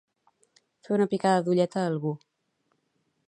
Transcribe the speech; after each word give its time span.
Fer 0.87 0.95
una 0.95 1.07
picada 1.11 1.45
d'ullet 1.49 1.79
a 1.81 1.83
algú 1.91 2.17